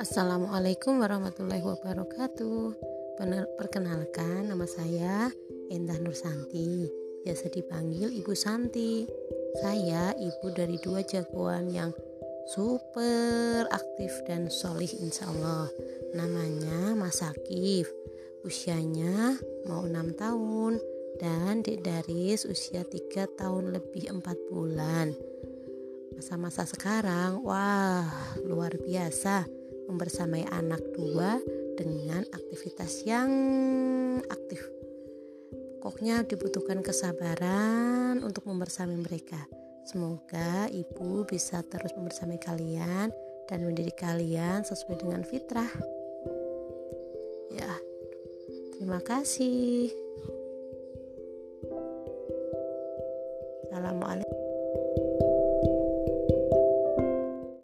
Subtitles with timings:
[0.00, 2.72] Assalamualaikum warahmatullahi wabarakatuh.
[3.60, 5.28] Perkenalkan nama saya
[5.68, 6.88] Endah Nursanti,
[7.20, 9.04] biasa dipanggil Ibu Santi.
[9.60, 11.92] Saya ibu dari dua jagoan yang
[12.48, 15.68] super aktif dan solih insya Allah.
[16.16, 17.92] Namanya Mas Akif,
[18.40, 19.36] usianya
[19.68, 20.80] mau 6 tahun
[21.20, 25.12] dan Dek Daris usia 3 tahun lebih 4 bulan
[26.20, 28.04] masa-masa sekarang wah
[28.44, 29.59] luar biasa
[29.90, 31.42] membersamai anak dua
[31.74, 33.30] dengan aktivitas yang
[34.30, 34.62] aktif.
[35.82, 39.40] Pokoknya dibutuhkan kesabaran untuk membersamai mereka.
[39.88, 43.10] Semoga ibu bisa terus membersamai kalian
[43.50, 45.72] dan mendidik kalian sesuai dengan fitrah.
[47.50, 47.70] Ya
[48.76, 49.90] terima kasih.
[53.66, 55.09] Assalamualaikum